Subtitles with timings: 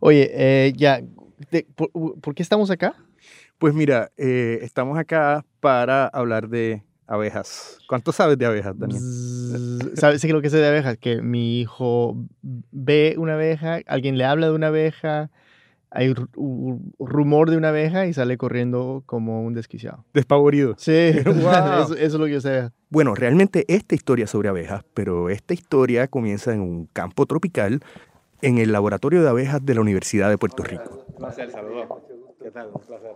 [0.00, 1.00] Oye, eh, ya,
[1.50, 1.90] de- por,
[2.20, 2.94] por qué estamos acá?
[3.58, 7.78] Pues mira, eh, estamos acá para hablar de abejas.
[7.86, 9.02] ¿Cuánto sabes de abejas, Daniel?
[9.94, 10.96] ¿Sabes lo que sé de abejas?
[10.96, 15.30] Que mi hijo ve una abeja, alguien le habla de una abeja,
[15.90, 16.14] hay
[16.98, 20.06] rumor de una abeja y sale corriendo como un desquiciado.
[20.14, 20.74] Despavorido.
[20.78, 21.82] Sí, Wow.
[21.84, 22.70] eso, eso es lo que yo sé.
[22.88, 27.80] Bueno, realmente esta historia sobre abejas, pero esta historia comienza en un campo tropical
[28.42, 31.04] en el laboratorio de abejas de la Universidad de Puerto Rico.
[31.08, 31.86] Un placer, saludos.
[32.42, 32.70] ¿Qué tal?
[32.72, 33.12] Un placer.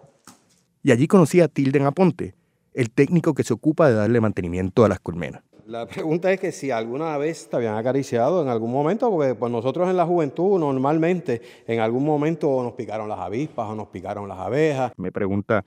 [0.82, 2.34] Y allí conocí a Tilden Aponte,
[2.74, 5.42] el técnico que se ocupa de darle mantenimiento a las colmenas.
[5.66, 9.50] La pregunta es que si alguna vez te habían acariciado en algún momento, porque pues
[9.50, 14.28] nosotros en la juventud normalmente en algún momento nos picaron las avispas o nos picaron
[14.28, 14.92] las abejas.
[14.98, 15.64] Me pregunta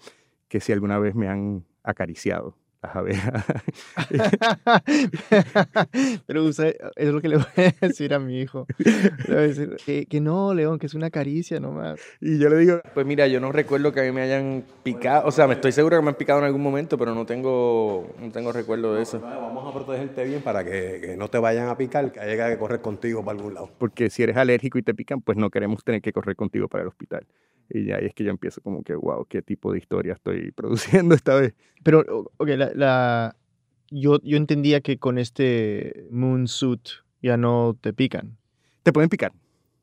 [0.48, 3.45] que si alguna vez me han acariciado las abejas.
[6.26, 7.45] Pero usted, es lo que le voy
[7.81, 8.66] a decir a mi hijo.
[8.77, 12.00] Le voy a decir que, que no, León, que es una caricia nomás.
[12.22, 15.28] y yo le digo, Pues mira, yo no recuerdo que a mí me hayan picado,
[15.28, 18.14] o sea, me estoy seguro que me han picado en algún momento, pero no tengo,
[18.19, 19.19] no tengo recuerdo de eso.
[19.19, 22.58] Vamos a protegerte bien para que, que no te vayan a picar, que haya que
[22.58, 23.69] correr contigo para algún lado.
[23.78, 26.84] porque si eres alérgico y te pican, pues no queremos tener que correr contigo para
[26.84, 27.25] el hospital.
[27.70, 30.52] Y ya ahí es que yo empiezo como que, wow, qué tipo de historia estoy
[30.56, 31.54] produciendo esta vez.
[31.84, 33.36] Pero, ok, la, la-
[33.90, 36.82] yo, yo entendía que con este moon suit
[37.22, 38.38] ya no te pican.
[38.84, 39.32] Te pueden picar,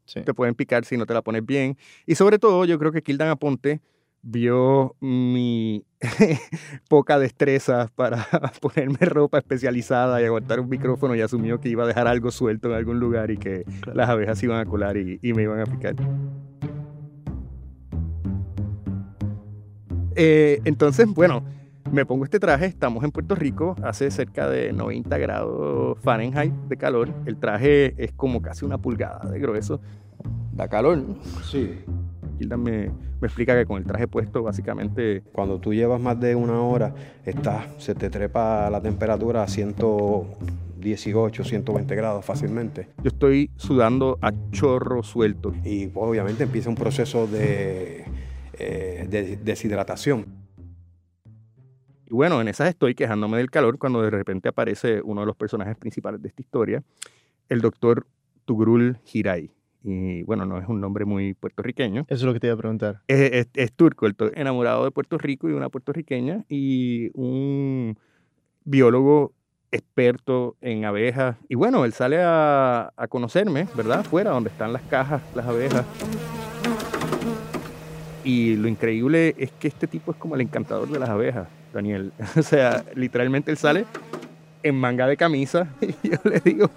[0.07, 0.21] Sí.
[0.23, 1.77] te pueden picar si no te la pones bien.
[2.07, 3.81] Y sobre todo, yo creo que Kildan Aponte
[4.27, 5.85] vio mi
[6.89, 8.27] poca destreza para
[8.61, 12.69] ponerme ropa especializada y aguantar un micrófono y asumió que iba a dejar algo suelto
[12.69, 13.97] en algún lugar y que Claro.
[13.99, 15.95] las abejas iban a colar y, y me iban a picar.
[20.17, 21.43] Eh, entonces, bueno,
[21.93, 26.77] me pongo este traje, estamos en Puerto Rico, hace cerca de 90 grados Fahrenheit de
[26.77, 29.81] calor, el traje es como casi una pulgada de grueso,
[30.53, 31.03] Da calor.
[31.43, 31.81] Sí.
[32.39, 36.35] Hilda me, me explica que con el traje puesto básicamente Cuando tú llevas más de
[36.35, 42.89] una hora, estás, se te trepa la temperatura a 118, 120 grados fácilmente.
[43.03, 45.53] yo estoy sudando a chorro suelto.
[45.65, 48.05] Y pues, obviamente empieza un proceso de,
[48.59, 50.27] eh, de deshidratación.
[52.07, 55.37] Y bueno, en esas estoy quejándome del calor cuando de repente aparece uno de los
[55.37, 56.83] personajes principales de esta historia,
[57.49, 58.07] el doctor
[58.45, 59.51] Tugrul Hiray.
[59.83, 62.03] Y bueno, no es un nombre muy puertorriqueño.
[62.09, 63.03] Eso es lo que te iba a preguntar.
[63.09, 67.99] Es, es- es turco, el enamorado de Puerto Rico y una puertorriqueña y un
[68.65, 69.33] biólogo
[69.73, 71.37] experto en abejas.
[71.49, 74.01] Y bueno, él sale a, a conocerme, ¿verdad?
[74.01, 75.85] Afuera, donde están las cajas, las abejas.
[78.25, 82.13] Y lo increíble es que este tipo es como el encantador de las abejas, Daniel.
[82.37, 83.85] O sea, literalmente él sale
[84.63, 86.71] en manga de camisa y yo le digo,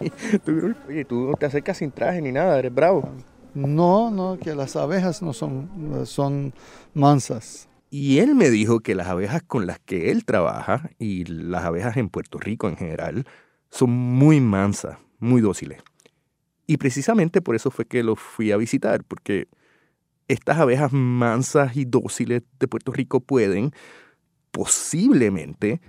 [0.46, 3.10] "Tú, oye, tú no te acercas sin traje ni nada, eres bravo.
[3.54, 5.70] No, no, que las abejas no son,
[6.06, 6.54] son
[6.94, 7.68] mansas.
[7.90, 11.96] Y él me dijo que las abejas con las que él trabaja y las abejas
[11.98, 13.26] en Puerto Rico en general
[13.72, 15.82] son muy mansas, muy dóciles.
[16.68, 19.48] Y precisamente por eso fue que lo fui a visitar, porque
[20.28, 23.72] estas abejas mansas y dóciles de Puerto Rico pueden
[24.52, 25.82] posiblemente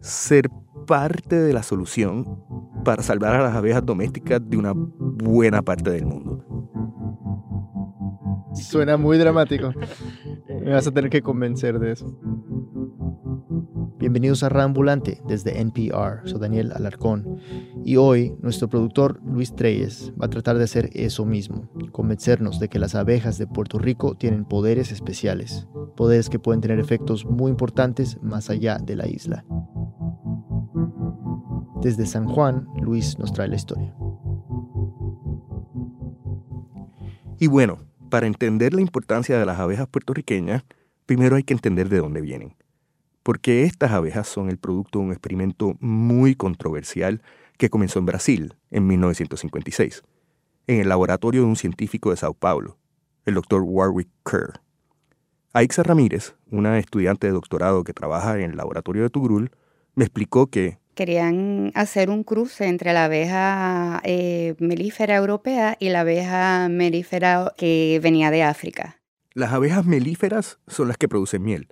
[0.00, 0.48] ser
[0.86, 2.42] parte de la solución
[2.84, 6.44] para salvar a las abejas domésticas de una buena parte del mundo.
[8.54, 9.72] Suena muy dramático.
[10.48, 12.18] Me vas a tener que convencer de eso.
[14.02, 16.28] Bienvenidos a Rambulante desde NPR.
[16.28, 17.38] Soy Daniel Alarcón.
[17.84, 21.70] Y hoy nuestro productor Luis Treyes va a tratar de hacer eso mismo.
[21.92, 25.68] Convencernos de que las abejas de Puerto Rico tienen poderes especiales.
[25.94, 29.44] Poderes que pueden tener efectos muy importantes más allá de la isla.
[31.80, 33.94] Desde San Juan, Luis nos trae la historia.
[37.38, 37.78] Y bueno,
[38.10, 40.64] para entender la importancia de las abejas puertorriqueñas,
[41.06, 42.56] primero hay que entender de dónde vienen.
[43.22, 47.22] Porque estas abejas son el producto de un experimento muy controversial
[47.56, 50.02] que comenzó en Brasil en 1956,
[50.66, 52.78] en el laboratorio de un científico de Sao Paulo,
[53.24, 54.60] el doctor Warwick Kerr.
[55.52, 59.50] Aixa Ramírez, una estudiante de doctorado que trabaja en el laboratorio de Tugrul,
[59.94, 66.00] me explicó que Querían hacer un cruce entre la abeja eh, melífera europea y la
[66.00, 68.98] abeja melífera que venía de África.
[69.32, 71.68] las abejas melíferas son las que producen miel.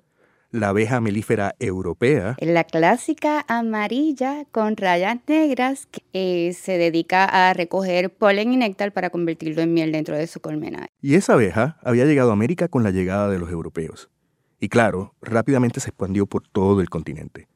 [0.53, 7.55] La abeja melífera europea La clásica amarilla con rayas negras que eh, se dedica a
[7.55, 10.89] recoger polen y néctar para convertirlo en miel dentro de su colmena.
[11.01, 14.11] Y esa abeja había llegado a América con la llegada de los europeos.
[14.59, 17.47] Y claro, rápidamente se expandió por todo el continente.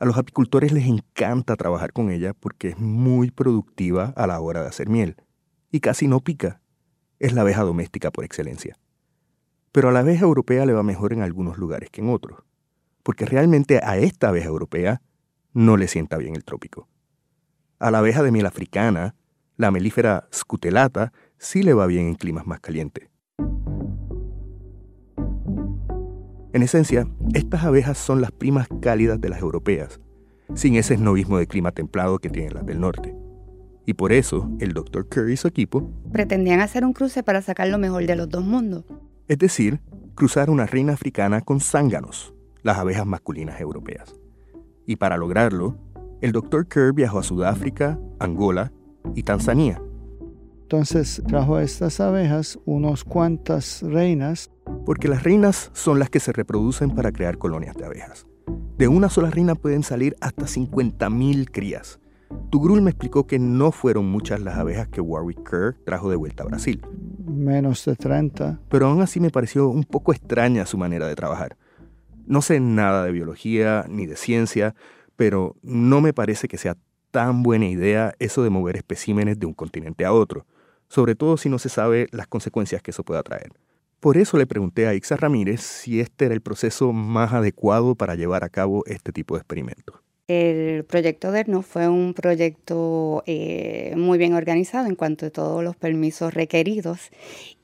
[0.00, 4.62] A los apicultores les encanta trabajar con ella porque es muy productiva a la hora
[4.62, 5.14] de hacer miel.
[5.70, 6.60] Y casi no pica.
[7.20, 8.76] es la abeja doméstica por excelencia.
[9.74, 12.44] Pero a la abeja europea le va mejor en algunos lugares que en otros,
[13.02, 15.02] porque realmente a esta abeja europea
[15.52, 16.86] no le sienta bien el trópico.
[17.80, 19.16] A la abeja de miel africana,
[19.56, 23.10] la melífera scutelata, sí le va bien en climas más calientes.
[26.52, 29.98] En esencia, estas abejas son las primas cálidas de las europeas,
[30.54, 33.12] sin ese esnovismo de clima templado que tienen las del norte.
[33.86, 35.08] Y por eso, el Dr.
[35.08, 38.44] Kerr y su equipo pretendían hacer un cruce para sacar lo mejor de los dos
[38.44, 38.84] mundos.
[39.26, 39.80] Es decir,
[40.14, 44.14] cruzar una reina africana con zánganos, las abejas masculinas europeas.
[44.86, 45.78] Y para lograrlo,
[46.20, 46.68] el Dr.
[46.68, 48.72] Kerr viajó a Sudáfrica, Angola
[49.14, 49.82] y Tanzania.
[50.62, 54.50] Entonces trajo a estas abejas unos cuantas reinas.
[54.84, 58.26] Porque las reinas son las que se reproducen para crear colonias de abejas.
[58.76, 62.00] De una sola reina pueden salir hasta 50.000 crías.
[62.50, 66.42] Tugrul me explicó que no fueron muchas las abejas que Warwick Kerr trajo de vuelta
[66.44, 66.84] a Brasil.
[67.24, 68.60] Menos de 30.
[68.68, 71.56] Pero aún así me pareció un poco extraña su manera de trabajar.
[72.26, 74.74] No sé nada de biología ni de ciencia,
[75.16, 76.76] pero no me parece que sea
[77.10, 80.46] tan buena idea eso de mover especímenes de un continente a otro,
[80.88, 83.52] sobre todo si no se sabe las consecuencias que eso pueda traer.
[84.00, 88.16] Por eso le pregunté a Ixa Ramírez si este era el proceso más adecuado para
[88.16, 90.03] llevar a cabo este tipo de experimentos.
[90.26, 95.76] El proyecto DERNO fue un proyecto eh, muy bien organizado en cuanto a todos los
[95.76, 97.10] permisos requeridos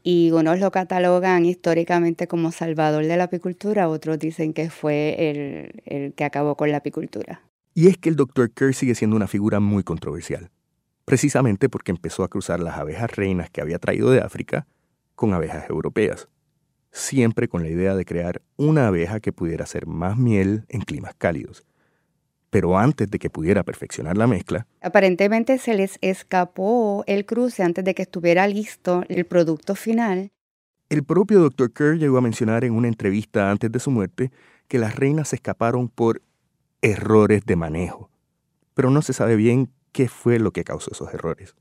[0.03, 5.83] y unos lo catalogan históricamente como salvador de la apicultura, otros dicen que fue el,
[5.87, 7.41] el que acabó con la apicultura.
[7.73, 8.51] Y es que el Dr.
[8.51, 10.51] Kerr sigue siendo una figura muy controversial,
[11.07, 14.67] precisamente porque empezó a cruzar las abejas reinas que había traído de África
[15.15, 16.29] con abejas europeas,
[16.93, 21.15] siempre con la idea de crear una abeja que pudiera hacer más miel en climas
[21.17, 21.65] cálidos
[22.51, 27.85] pero antes de que pudiera perfeccionar la mezcla, aparentemente se les escapó el cruce antes
[27.85, 30.33] de que estuviera listo el producto final.
[30.89, 31.73] El propio Dr.
[31.73, 34.33] Kerr llegó a mencionar en una entrevista antes de su muerte
[34.67, 36.23] que las reinas se escaparon por
[36.83, 38.11] errores de manejo,
[38.75, 41.55] pero no se sabe bien qué fue lo que causó esos errores.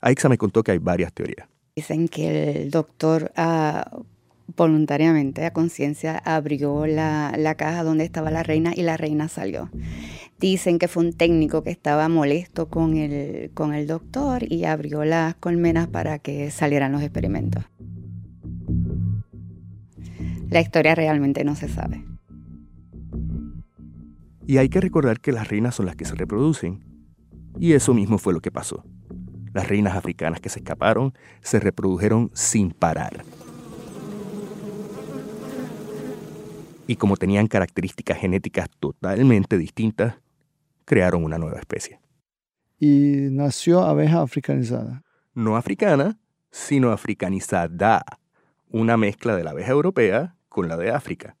[0.00, 1.48] Aixa me contó que hay varias teorías.
[1.74, 4.00] Dicen que el doctor ah,
[4.56, 9.70] voluntariamente, a conciencia, abrió la, la, caja donde estaba la reina y la reina salió.
[10.38, 15.04] Dicen que fue un técnico que estaba molesto con el, con el doctor y abrió
[15.04, 17.64] las colmenas para que salieran los experimentos.
[20.48, 22.04] La historia realmente no se sabe.
[24.46, 26.84] Y hay que recordar que las reinas son las que se reproducen.
[27.60, 28.84] Y eso mismo fue lo que pasó.
[29.52, 33.24] Las reinas africanas que se escaparon se reprodujeron sin parar.
[36.90, 40.16] Y como tenían características genéticas totalmente distintas,
[40.84, 42.00] crearon una nueva especie.
[42.80, 45.04] Y nació abeja africanizada.
[45.32, 46.18] No africana,
[46.50, 48.02] sino africanizada,
[48.70, 51.36] una mezcla de la abeja europea con la de África.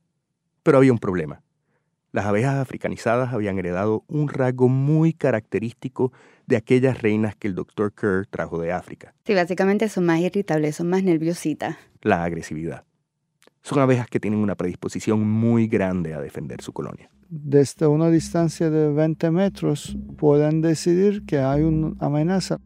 [0.62, 1.42] Pero había un problema.
[2.12, 6.12] Las abejas africanizadas habían heredado un rasgo muy característico
[6.46, 7.92] de aquellas reinas que el Dr.
[7.92, 9.14] Kerr trajo de África.
[9.26, 11.76] Sí, básicamente son más irritables, son más nerviositas.
[12.02, 12.84] La agresividad.
[13.62, 17.10] Son abejas que tienen una predisposición muy grande a defender su colonia.
[17.28, 22.58] Desde una distancia de 20 metros pueden decidir que hay una amenaza.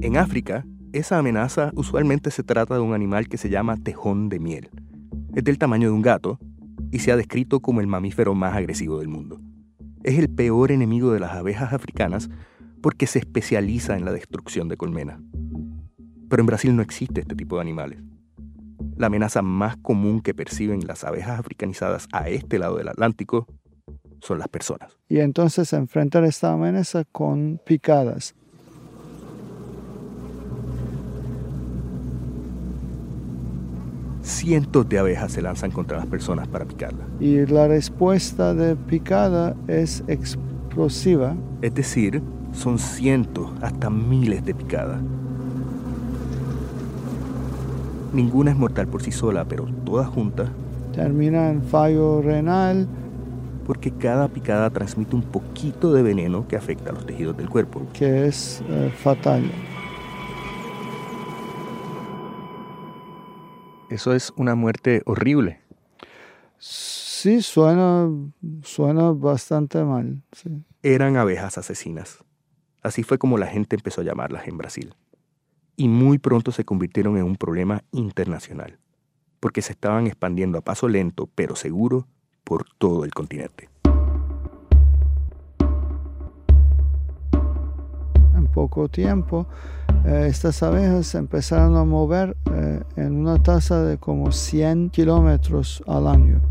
[0.00, 4.38] En África, esa amenaza usualmente se trata de un animal que se llama tejón de
[4.38, 4.70] miel.
[5.34, 6.38] Es del tamaño de un gato
[6.92, 9.40] y se ha descrito como el mamífero más agresivo del mundo.
[10.02, 12.30] Es el peor enemigo de las abejas africanas
[12.80, 15.20] porque se especializa en la destrucción de colmenas.
[16.28, 18.02] Pero en Brasil no existe este tipo de animales.
[19.00, 23.46] La amenaza más común que perciben las abejas africanizadas a este lado del Atlántico
[24.20, 24.98] son las personas.
[25.08, 28.34] Y entonces se enfrentan esta amenaza con picadas.
[34.20, 37.08] Cientos de abejas se lanzan contra las personas para picarlas.
[37.20, 41.34] Y la respuesta de picada es explosiva.
[41.62, 42.20] Es decir,
[42.52, 45.00] son cientos hasta miles de picadas.
[48.12, 50.50] Ninguna es mortal por sí sola, pero todas juntas.
[50.92, 52.88] Termina en fallo renal.
[53.64, 57.86] Porque cada picada transmite un poquito de veneno que afecta a los tejidos del cuerpo.
[57.92, 59.44] Que es eh, fatal.
[63.90, 65.60] Eso es una muerte horrible.
[66.58, 68.08] Sí, suena,
[68.64, 70.22] suena bastante mal.
[70.82, 72.24] Eran abejas asesinas.
[72.82, 74.94] Así fue como la gente empezó a llamarlas en Brasil
[75.80, 78.78] y muy pronto se convirtieron en un problema internacional,
[79.40, 82.06] porque se estaban expandiendo a paso lento pero seguro
[82.44, 83.70] por todo el continente.
[88.36, 89.46] En poco tiempo
[90.04, 96.08] eh, estas abejas empezaron a mover eh, en una tasa de como 100 kilómetros al
[96.08, 96.42] año.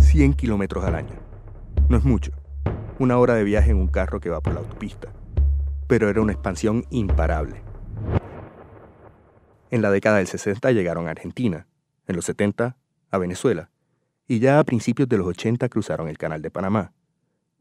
[0.00, 1.16] 100 kilómetros al año.
[1.90, 2.32] No es mucho.
[2.98, 5.08] Una hora de viaje en un carro que va por la autopista.
[5.86, 7.73] Pero era una expansión imparable.
[9.70, 11.66] En la década del 60 llegaron a Argentina,
[12.06, 12.76] en los 70
[13.10, 13.70] a Venezuela,
[14.26, 16.92] y ya a principios de los 80 cruzaron el Canal de Panamá.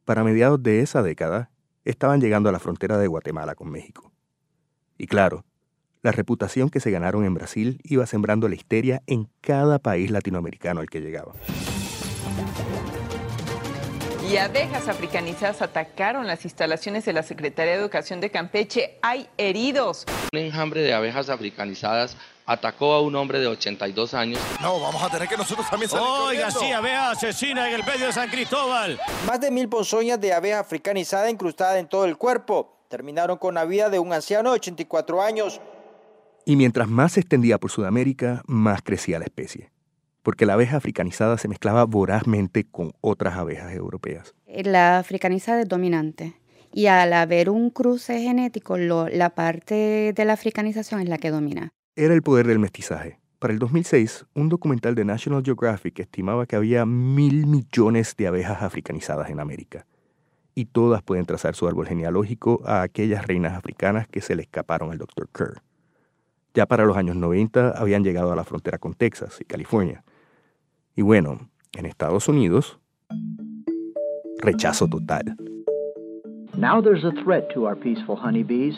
[0.05, 1.49] Para mediados de esa década,
[1.85, 4.11] estaban llegando a la frontera de Guatemala con México.
[4.97, 5.45] Y claro,
[6.01, 10.81] la reputación que se ganaron en Brasil iba sembrando la histeria en cada país latinoamericano
[10.81, 11.33] al que llegaba.
[14.33, 18.97] Y abejas africanizadas atacaron las instalaciones de la Secretaría de Educación de Campeche.
[19.03, 20.07] Hay heridos.
[20.33, 24.39] Un enjambre de abejas africanizadas atacó a un hombre de 82 años.
[24.59, 26.59] No, vamos a tener que nosotros también salir Oiga, corriendo.
[26.61, 28.99] sí, abeja asesina en el medio de San Cristóbal.
[29.27, 33.65] Más de mil ponzoñas de abeja africanizada incrustada en todo el cuerpo terminaron con la
[33.65, 35.61] vida de un anciano de 84 años.
[36.43, 39.69] Y mientras más se extendía por Sudamérica, más crecía la especie,
[40.23, 44.33] porque la abeja africanizada se mezclaba vorazmente con otras abejas europeas.
[44.47, 46.33] La africanizada es dominante.
[46.73, 51.29] Y al haber un cruce genético, lo- la parte de la africanización es la que
[51.29, 51.71] domina.
[51.95, 53.19] Era el poder del mestizaje.
[53.37, 58.63] Para el 2006, un documental de National Geographic estimaba que había mil millones de abejas
[58.63, 59.85] africanizadas en América.
[60.55, 64.91] Y todas pueden trazar su árbol genealógico a aquellas reinas africanas que se le escaparon
[64.91, 65.27] al Dr.
[65.31, 65.61] Kerr.
[66.53, 70.03] Ya para los años 90 habían llegado a la frontera con Texas y California.
[70.95, 71.39] Y bueno,
[71.75, 72.77] en Estados Unidos,
[74.43, 75.35] rechazo total.
[76.55, 78.75] Now there's a threat to our peaceful honeybees.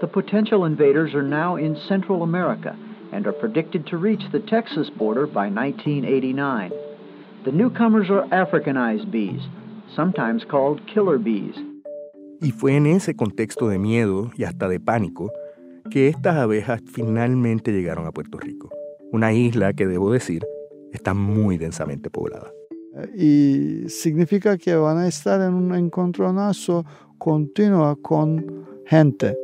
[0.00, 2.74] The potential invaders are now in Central America
[3.12, 6.72] and are predicted to reach the Texas border by 1989.
[7.44, 9.42] The newcomers are Africanized bees,
[9.94, 11.54] sometimes called killer bees.
[12.40, 15.30] Y fue en ese contexto de miedo y hasta de pánico
[15.90, 18.70] que estas abejas finalmente llegaron a Puerto Rico,
[19.12, 20.46] una isla que, debo decir,
[20.92, 22.50] está muy densamente poblada.
[22.96, 26.84] Eh, Y significa que van a estar en un encontronazo
[27.18, 29.36] continuo con gente.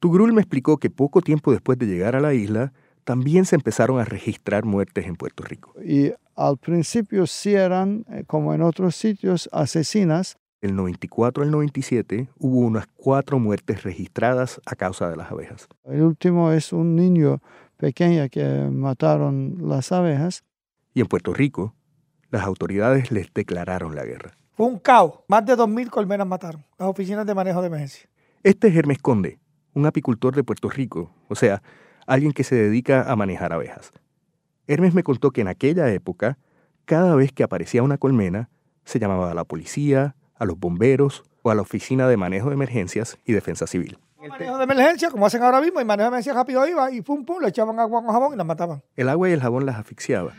[0.00, 2.72] Tugrul me explicó que poco tiempo después de llegar a la isla,
[3.04, 5.74] también se empezaron a registrar muertes en Puerto Rico.
[5.82, 10.36] Y al principio sí eran, eh, como en otros sitios, asesinas.
[10.60, 15.68] Del 94 al 97 hubo unas cuatro muertes registradas a causa de las abejas.
[15.84, 17.40] El último es un niño
[17.76, 20.44] pequeño que mataron las abejas.
[20.92, 21.74] Y en Puerto Rico,
[22.30, 24.36] las autoridades les declararon la guerra.
[24.52, 25.20] Fue un caos.
[25.28, 26.64] Más de 2.000 colmenas mataron.
[26.78, 28.08] Las oficinas de manejo de emergencia.
[28.42, 29.38] Este es Hermes Conde,
[29.72, 31.62] un apicultor de Puerto Rico, o sea,
[32.06, 33.92] alguien que se dedica a manejar abejas.
[34.66, 36.38] Hermes me contó que en aquella época,
[36.84, 38.50] cada vez que aparecía una colmena,
[38.84, 42.54] se llamaba a la policía, a los bomberos o a la oficina de manejo de
[42.54, 43.98] emergencias y defensa civil.
[44.28, 47.24] Manejo de emergencia, como hacen ahora mismo, y manejo de emergencia rápido iba y pum
[47.24, 48.82] pum, le echaban agua con jabón y las mataban.
[48.96, 50.32] El agua y el jabón las asfixiaba.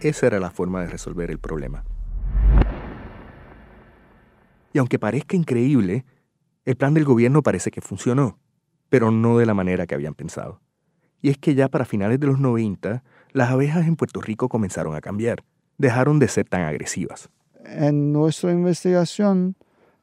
[0.00, 1.84] Esa era la forma de resolver el problema.
[4.72, 6.04] Y aunque parezca increíble,
[6.64, 8.38] el plan del gobierno parece que funcionó,
[8.88, 10.60] pero no de la manera que habían pensado.
[11.20, 13.02] Y es que ya para finales de los 90,
[13.32, 15.42] las abejas en Puerto Rico comenzaron a cambiar.
[15.78, 17.28] Dejaron de ser tan agresivas.
[17.64, 19.56] En nuestra investigación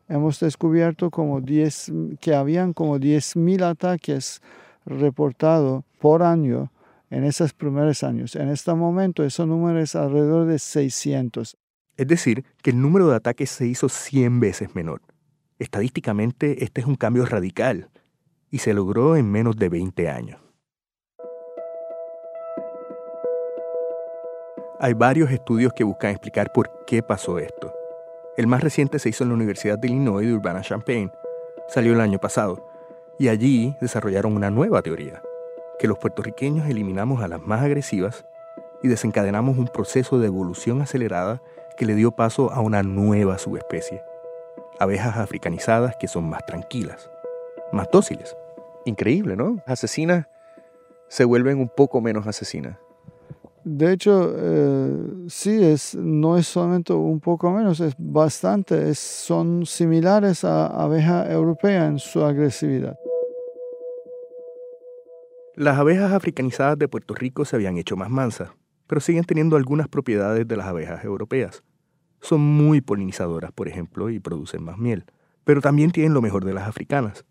[0.07, 4.41] hemos descubierto como 10, que habían como 10.000 ataques
[4.85, 6.71] reportados por año
[7.09, 8.35] en esos primeros años.
[8.35, 11.57] En este momento ese número es alrededor de 600.
[11.97, 15.01] Es decir, que el número de ataques se hizo 100 veces menor.
[15.59, 17.89] Estadísticamente, este es un cambio radical
[18.51, 20.41] y se logró en menos de 20 años.
[24.79, 27.73] Hay varios estudios que buscan explicar por qué pasó esto.
[28.37, 31.09] El más reciente se hizo en la Universidad de Illinois de Urbana-Champaign.
[31.69, 32.67] Salió el año pasado.
[33.17, 35.21] Y allí desarrollaron una nueva teoría,
[35.79, 38.25] que los puertorriqueños eliminamos a las más agresivas
[38.83, 41.41] y desencadenamos un proceso de evolución acelerada
[41.77, 44.03] que le dio paso a una nueva subespecie.
[44.79, 47.09] Abejas africanizadas que son más tranquilas,
[47.71, 48.35] más dóciles.
[48.83, 49.63] Increíble, ¿no?
[49.65, 50.27] Asesinas
[51.07, 52.77] se vuelven un poco menos asesinas.
[53.65, 60.43] De hecho, eh, sí, es, no es solamente un poco menos, es bastante, son similares
[60.43, 62.95] a abeja europea en su agresividad.
[65.55, 68.51] Las abejas africanizadas de Puerto Rico se habían hecho más mansas,
[68.85, 71.63] pero siguen teniendo algunas propiedades de las abejas europeas.
[72.21, 75.05] Son muy polinizadoras, por ejemplo, y producen más miel,
[75.43, 77.25] pero también tienen lo mejor de las africanas.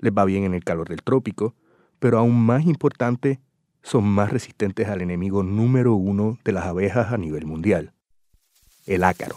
[0.00, 1.54] Les va bien en el calor del trópico,
[2.00, 3.38] pero aún más importante,
[3.82, 7.92] son más resistentes al enemigo número uno de las abejas a nivel mundial,
[8.86, 9.36] el ácaro.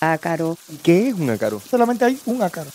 [0.00, 0.56] Ácaro.
[0.82, 1.60] ¿Qué es un ácaro?
[1.60, 2.70] Solamente hay un ácaro.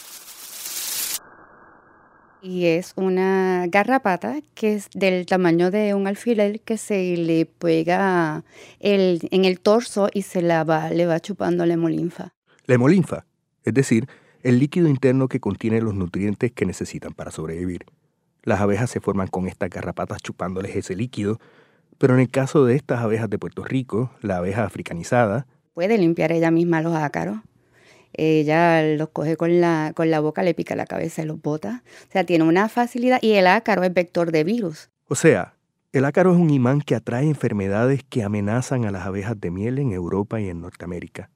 [2.41, 8.43] Y es una garrapata que es del tamaño de un alfiler que se le pega
[8.79, 12.33] el, en el torso y se la va, le va chupando la hemolinfa.
[12.65, 13.25] La hemolinfa,
[13.63, 14.07] es decir,
[14.41, 17.85] el líquido interno que contiene los nutrientes que necesitan para sobrevivir.
[18.43, 21.39] Las abejas se forman con estas garrapatas chupándoles ese líquido,
[21.97, 26.31] pero en el caso de estas abejas de Puerto Rico, la abeja africanizada, puede limpiar
[26.31, 27.37] ella misma los ácaros.
[28.13, 31.83] Ella los coge con la, con la boca, le pica la cabeza y los bota.
[32.09, 34.89] O sea, tiene una facilidad y el ácaro es vector de virus.
[35.07, 35.53] O sea,
[35.93, 39.79] el ácaro es un imán que atrae enfermedades que amenazan a las abejas de miel
[39.79, 41.29] en Europa y en Norteamérica.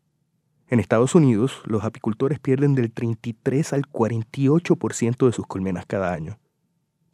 [0.68, 6.40] En Estados Unidos, los apicultores pierden del 33 al 48% de sus colmenas cada año.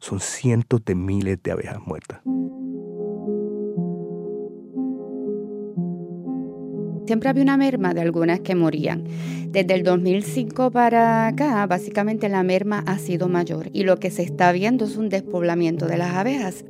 [0.02, 2.20] Son cientos de miles de abejas muertas.
[7.06, 9.04] Siempre había una merma de algunas que morían.
[9.50, 14.24] Desde el 2005 para acá, básicamente la merma ha sido mayor y lo que se
[14.24, 16.64] está viendo es un despoblamiento de las abejas.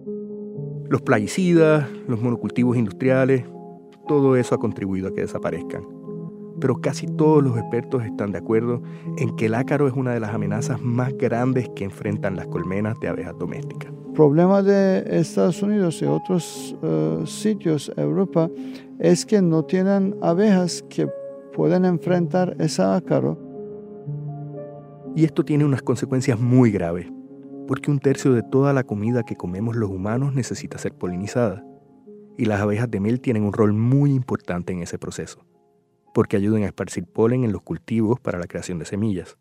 [0.90, 3.46] Los plaguicidas, los monocultivos industriales,
[4.06, 6.01] todo eso ha contribuido a que desaparezcan.
[6.62, 8.80] Pero casi todos los expertos están de acuerdo
[9.18, 12.98] en que el ácaro es una de las amenazas más grandes que enfrentan las colmenas
[13.00, 13.92] de abejas domésticas.
[14.06, 18.48] El problema de Estados Unidos y otros uh, sitios, Europa,
[19.00, 21.08] es que no tienen abejas que
[21.52, 23.36] puedan enfrentar ese ácaro.
[25.16, 27.08] Y esto tiene unas consecuencias muy graves,
[27.66, 31.64] porque un tercio de toda la comida que comemos los humanos necesita ser polinizada,
[32.38, 35.44] y las abejas de miel tienen un rol muy importante en ese proceso,
[36.12, 39.36] porque ayudan a esparcir polen en los cultivos para la creación de semillas.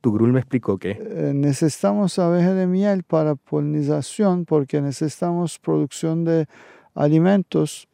[0.00, 6.46] Tugrul me explicó que eh, necesitamos abejas de miel para polinización porque necesitamos producción de
[6.94, 7.86] alimentos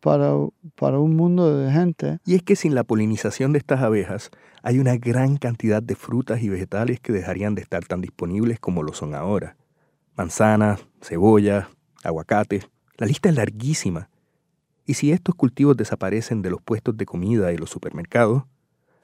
[0.00, 0.32] para,
[0.74, 2.18] para un mundo de gente.
[2.24, 4.30] Y es que sin la polinización de estas abejas
[4.62, 8.82] hay una gran cantidad de frutas y vegetales que dejarían de estar tan disponibles como
[8.82, 9.56] lo son ahora.
[10.16, 11.66] Manzanas, cebollas,
[12.02, 14.08] aguacates, la lista es larguísima.
[14.84, 18.44] Y si estos cultivos desaparecen de los puestos de comida y los supermercados,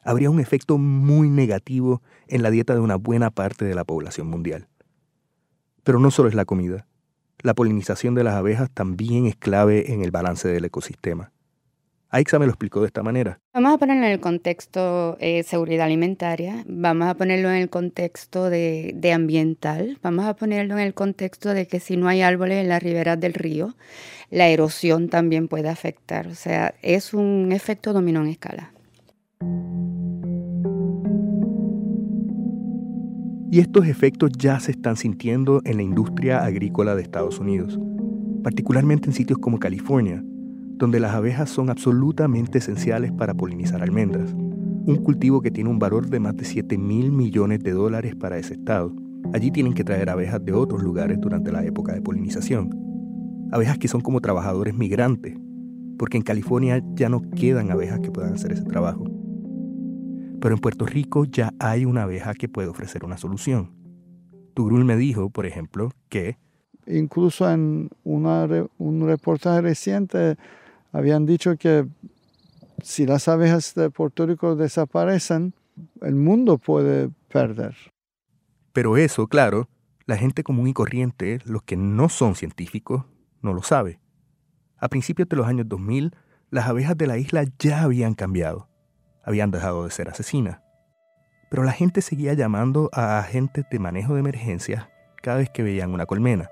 [0.02, 4.26] habría un efecto muy negativo en la dieta de una buena parte de la población
[4.28, 4.68] mundial.
[5.84, 6.86] Pero no solo es la comida.
[7.40, 11.32] La polinización de las abejas también es clave en el balance del ecosistema.
[12.10, 13.38] Aixa me lo explicó de esta manera.
[13.52, 17.68] Vamos a ponerlo en el contexto de eh, seguridad alimentaria, vamos a ponerlo en el
[17.68, 22.22] contexto de, de, ambiental, vamos a ponerlo en el contexto de que si no hay
[22.22, 23.74] árboles en las riberas del río,
[24.30, 26.28] la erosión también puede afectar.
[26.28, 28.72] O sea, es un efecto dominó en escala.
[33.50, 37.78] Y estos efectos ya se están sintiendo en la industria agrícola de Estados Unidos,
[38.42, 40.22] particularmente en sitios como California,
[40.78, 46.08] donde las abejas son absolutamente esenciales para polinizar almendras, un cultivo que tiene un valor
[46.08, 48.94] de más de 7 mil millones de dólares para ese estado.
[49.34, 52.70] Allí tienen que traer abejas de otros lugares durante la época de polinización.
[53.50, 55.36] Abejas que son como trabajadores migrantes,
[55.98, 59.04] porque en California ya no quedan abejas que puedan hacer ese trabajo.
[60.40, 63.72] Pero en Puerto Rico ya hay una abeja que puede ofrecer una solución.
[64.54, 66.38] Tugrul me dijo, por ejemplo, que...
[66.86, 70.36] Incluso en un reportaje reciente
[70.92, 71.86] habían dicho que
[72.82, 75.54] si las abejas de Puerto Rico desaparecen,
[76.02, 77.76] el mundo puede perder.
[78.72, 79.68] Pero eso, claro,
[80.06, 83.04] la gente común y corriente, los que no son científicos,
[83.42, 84.00] no lo sabe.
[84.78, 86.14] A principios de los años 2000,
[86.50, 88.68] las abejas de la isla ya habían cambiado
[89.28, 90.60] habían dejado de ser asesinas.
[91.50, 94.88] Pero la gente seguía llamando a agentes de manejo de emergencias
[95.22, 96.50] cada vez que veían una colmena.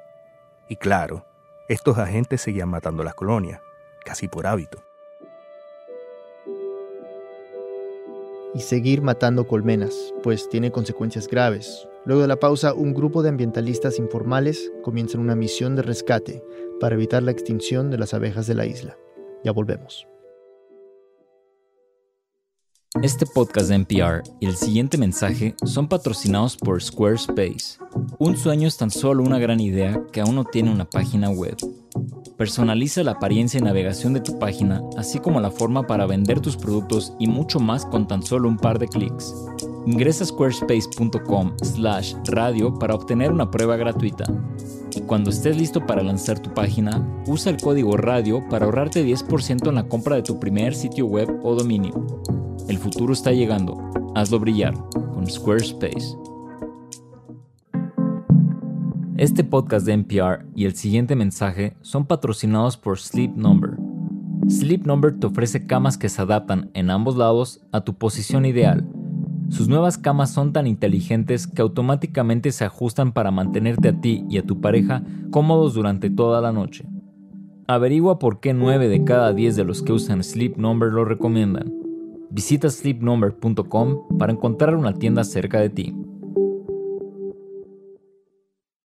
[0.69, 1.25] Y claro,
[1.71, 3.61] estos agentes seguían matando las colonias,
[4.07, 4.79] casi por hábito.
[8.55, 11.87] Y seguir matando colmenas, pues tiene consecuencias graves.
[12.07, 16.43] Luego de la pausa, un grupo de ambientalistas informales comienzan una misión de rescate
[16.81, 18.97] para evitar la extinción de las abejas de la isla.
[19.45, 20.07] Ya volvemos.
[23.03, 27.79] Este podcast de NPR y el siguiente mensaje son patrocinados por Squarespace.
[28.19, 31.59] Un sueño es tan solo una gran idea que aún no tiene una página web.
[32.39, 36.57] Personaliza la apariencia y navegación de tu página, así como la forma para vender tus
[36.57, 39.35] productos y mucho más con tan solo un par de clics.
[39.85, 44.25] Ingresa a squarespace.com/radio para obtener una prueba gratuita.
[44.95, 49.69] Y cuando estés listo para lanzar tu página, usa el código radio para ahorrarte 10%
[49.69, 52.07] en la compra de tu primer sitio web o dominio.
[52.69, 53.79] El futuro está llegando.
[54.17, 54.75] Hazlo brillar
[55.15, 56.17] con Squarespace.
[59.17, 63.77] Este podcast de NPR y el siguiente mensaje son patrocinados por Sleep Number.
[64.49, 68.85] Sleep Number te ofrece camas que se adaptan en ambos lados a tu posición ideal,
[69.49, 74.39] Sus nuevas camas son tan inteligentes que automáticamente se ajustan para mantenerte a ti y
[74.39, 76.85] a tu pareja cómodos durante toda la noche.
[77.69, 81.86] Averigua por qué 9 de cada 10 de los que usan Sleep Number lo recomiendan.
[82.31, 85.95] Visita sleepnumber.com para encontrar una tienda cerca de ti.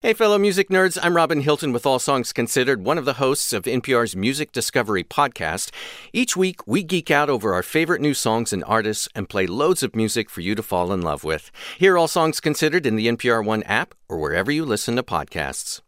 [0.04, 3.52] Hey, fellow music nerds, I'm Robin Hilton with All Songs Considered, one of the hosts
[3.52, 5.70] of NPR's Music Discovery podcast.
[6.12, 9.84] Each week, we geek out over our favorite new songs and artists and play loads
[9.84, 11.52] of music for you to fall in love with.
[11.78, 15.82] Hear All Songs Considered in the NPR One app or wherever you listen to podcasts.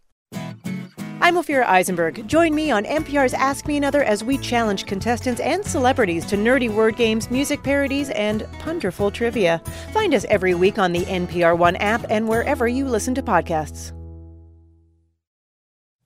[1.24, 2.28] I'm Ophira Eisenberg.
[2.28, 6.68] Join me on NPR's Ask Me Another as we challenge contestants and celebrities to nerdy
[6.68, 9.58] word games, music parodies, and ponderful trivia.
[9.94, 13.94] Find us every week on the NPR One app and wherever you listen to podcasts.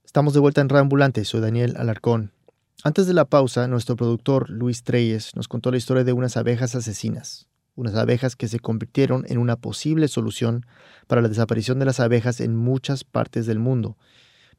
[0.05, 2.31] Estamos de vuelta en Reambulante, soy Daniel Alarcón.
[2.85, 6.77] Antes de la pausa, nuestro productor Luis Treyes nos contó la historia de unas abejas
[6.77, 10.65] asesinas, unas abejas que se convirtieron en una posible solución
[11.09, 13.97] para la desaparición de las abejas en muchas partes del mundo.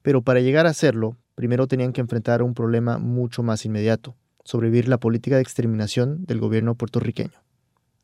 [0.02, 4.88] Pero para llegar a hacerlo, primero tenían que enfrentar un problema mucho más inmediato, sobrevivir
[4.88, 7.42] la política de exterminación del gobierno puertorriqueño.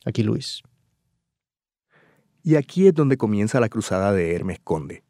[0.06, 0.62] Aquí Luis.
[2.44, 5.06] Y aquí es donde comienza la cruzada de Hermes Conde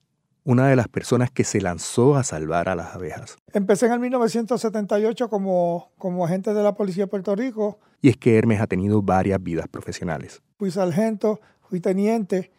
[0.45, 3.36] una de las personas que se lanzó a salvar a las abejas.
[3.52, 7.80] Empecé en el 1978 como, como agente de la Policía de Puerto Rico.
[8.02, 10.43] Y es que Hermes ha tenido varias vidas profesionales.
[10.58, 12.52] Fui sargento, fui teniente,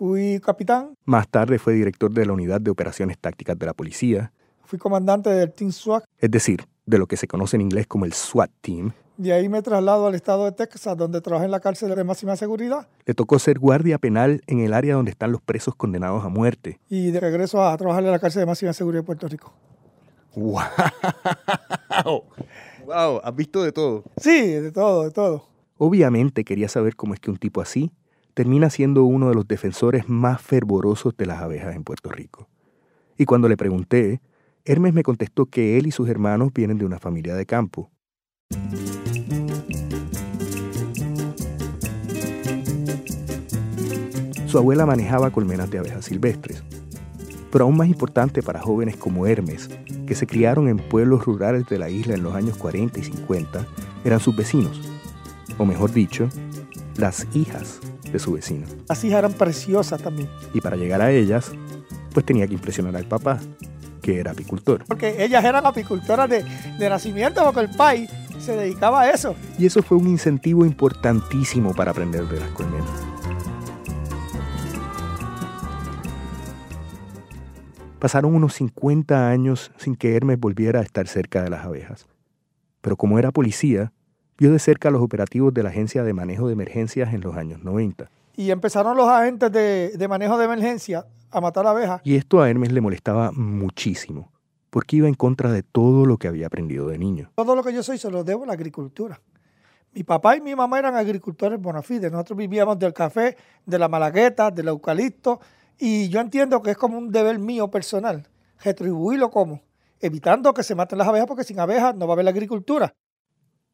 [0.00, 0.94] fui capitán.
[1.04, 4.32] Más tarde fue director de la Unidad de Operaciones Tácticas de la Policía.
[4.64, 6.04] Fui comandante del Team SWAT.
[6.16, 9.50] Es decir, de lo que se conoce en inglés como el SWAT Team, de ahí
[9.50, 12.88] me traslado al estado de Texas, donde trabajé en la cárcel de máxima seguridad.
[13.04, 16.80] Le tocó ser guardia penal en el área donde están los presos condenados a muerte.
[16.88, 19.52] Y de regreso a trabajar en la cárcel de máxima seguridad de Puerto Rico.
[20.34, 20.62] ¡Wow!
[22.86, 23.20] ¡Wow!
[23.22, 24.04] ¿Has visto de todo?
[24.16, 25.44] Sí, de todo, de todo.
[25.76, 27.92] Obviamente quería saber cómo es que un tipo así
[28.40, 32.48] termina siendo uno de los defensores más fervorosos de las abejas en Puerto Rico.
[33.18, 34.22] Y cuando le pregunté,
[34.64, 37.90] Hermes me contestó que él y sus hermanos vienen de una familia de campo
[44.46, 46.64] su abuela manejaba colmenas de abejas silvestres.
[47.52, 49.68] Pero aún más importante para jóvenes como Hermes,
[50.06, 53.66] que se criaron en pueblos rurales de la isla en los años 40 y 50,
[54.02, 54.80] eran sus vecinos,
[55.58, 56.30] o mejor dicho,
[56.96, 57.80] las hijas
[58.12, 58.66] de su vecino.
[58.90, 60.28] Hijas eran preciosas también.
[60.52, 61.52] Y para llegar a ellas,
[62.12, 63.38] pues tenía que impresionar al papá,
[64.02, 64.84] que era apicultor.
[64.86, 66.44] Porque ellas eran apicultoras de,
[66.78, 69.34] de nacimiento, porque el país se dedicaba a eso.
[69.58, 72.88] Y eso fue un incentivo importantísimo para aprender de las colmenas.
[77.98, 82.06] Pasaron unos 50 años sin que Hermes volviera a estar cerca de las abejas.
[82.80, 83.92] Pero como era policía,
[84.40, 87.62] vio de cerca los operativos de la Agencia de Manejo de Emergencias en los años
[87.62, 88.10] 90.
[88.36, 92.00] Y empezaron los agentes de, de manejo de emergencia a matar abejas.
[92.04, 94.32] Y esto a Hermes le molestaba muchísimo
[94.70, 97.30] porque iba en contra de todo lo que había aprendido de niño.
[97.34, 99.20] Todo lo que yo soy se lo debo a la agricultura.
[99.92, 102.10] Mi papá y mi mamá eran agricultores bona fide.
[102.10, 105.40] Nosotros vivíamos del café, de la malagueta, del eucalipto.
[105.76, 108.26] Y yo entiendo que es como un deber mío personal,
[108.62, 109.60] retribuirlo como,
[110.00, 112.94] evitando que se maten las abejas, porque sin abejas no va a haber la agricultura.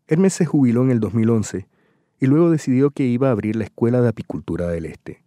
[0.09, 1.67] Hermes se jubiló en el 2011
[2.21, 5.25] y luego decidió que iba a abrir la Escuela de Apicultura del Este.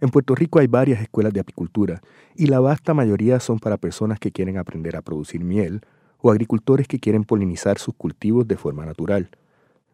[0.00, 2.00] En Puerto Rico hay varias escuelas de apicultura
[2.34, 5.82] y la vasta mayoría son para personas que quieren aprender a producir miel
[6.20, 9.28] o agricultores que quieren polinizar sus cultivos de forma natural.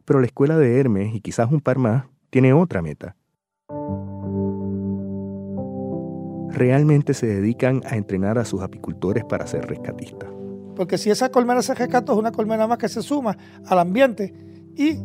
[0.05, 3.17] Pero la escuela de Hermes y quizás un par más tiene otra meta.
[6.51, 10.34] Realmente se dedican a entrenar a sus apicultores para ser rescatistas.
[10.75, 14.33] Porque si esa colmena se rescata es una colmena más que se suma al ambiente
[14.77, 14.99] y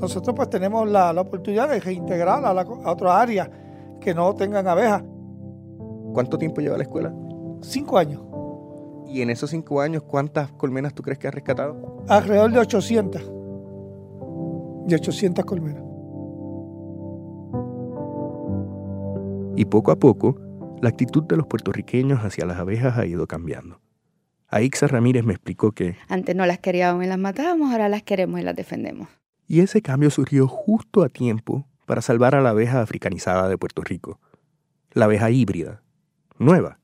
[0.00, 3.50] nosotros pues tenemos la, oportunidad de reintegrarla a, a otra área
[4.00, 5.02] que no tengan abejas.
[6.12, 7.12] ¿Cuánto tiempo lleva la escuela?
[7.62, 8.22] Cinco años.
[9.08, 12.04] ¿Y en esos cinco años cuántas colmenas tú crees que has rescatado?
[12.08, 13.22] Alrededor de 800.
[14.86, 15.82] De 800 colmenas.
[19.56, 20.36] Y poco a poco,
[20.82, 23.80] la actitud de los puertorriqueños hacia las abejas ha ido cambiando.
[24.48, 25.96] Aixa Ramírez me explicó que...
[26.08, 29.08] Antes no las queríamos y las matábamos, ahora las queremos y las defendemos.
[29.46, 33.82] Y ese cambio surgió justo a tiempo para salvar a la abeja africanizada de Puerto
[33.82, 34.20] Rico,
[34.92, 35.82] la abeja híbrida,
[36.38, 36.78] nueva,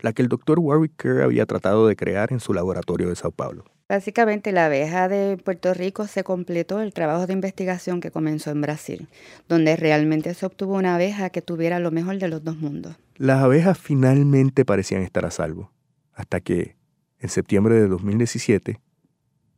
[0.00, 3.30] la que el doctor Warwick Kerr había tratado de crear en su laboratorio de Sao
[3.30, 3.64] Paulo.
[3.88, 8.60] Básicamente la abeja de Puerto Rico se completó el trabajo de investigación que comenzó en
[8.60, 9.08] Brasil,
[9.48, 12.96] donde realmente se obtuvo una abeja que tuviera lo mejor de los dos mundos.
[13.16, 15.72] Las abejas finalmente parecían estar a salvo,
[16.12, 16.76] hasta que,
[17.20, 18.80] en septiembre de 2017,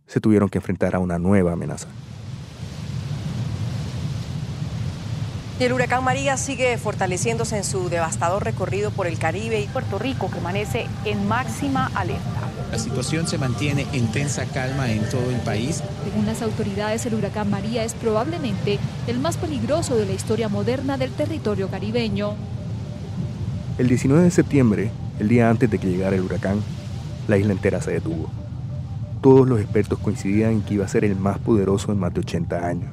[0.06, 1.88] se tuvieron que enfrentar a una nueva amenaza.
[5.60, 9.98] Y el huracán María sigue fortaleciéndose en su devastador recorrido por el Caribe y Puerto
[9.98, 12.40] Rico permanece en máxima alerta.
[12.72, 15.82] La situación se mantiene en tensa calma en todo el país.
[16.04, 20.96] Según las autoridades, el huracán María es probablemente el más peligroso de la historia moderna
[20.96, 22.36] del territorio caribeño.
[23.76, 26.62] El 19 de septiembre, el día antes de que llegara el huracán,
[27.30, 28.28] la isla entera se detuvo.
[29.22, 32.20] Todos los expertos coincidían en que iba a ser el más poderoso en más de
[32.20, 32.92] 80 años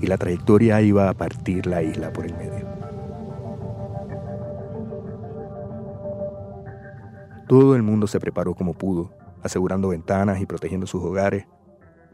[0.00, 2.68] y la trayectoria iba a partir la isla por el medio.
[7.48, 9.10] Todo el mundo se preparó como pudo,
[9.42, 11.46] asegurando ventanas y protegiendo sus hogares.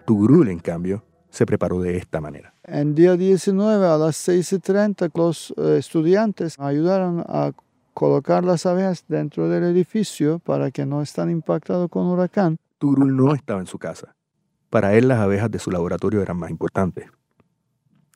[0.06, 2.54] Tugrul, en cambio, se preparó de esta manera.
[2.64, 7.52] En día 19 a las 6.30 los eh, estudiantes ayudaron a
[7.96, 12.58] colocar las abejas dentro del edificio para que no estén impactados con huracán.
[12.76, 14.14] Tugrul no estaba en su casa.
[14.68, 17.06] Para él las abejas de su laboratorio eran más importantes.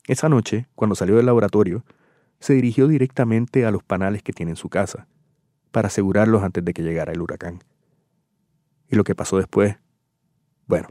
[0.06, 1.82] Esa noche, cuando salió del laboratorio,
[2.40, 5.06] se dirigió directamente a los panales que tiene en su casa,
[5.70, 7.64] para asegurarlos antes de que llegara el huracán.
[8.90, 9.76] Y lo que pasó después,
[10.66, 10.88] bueno,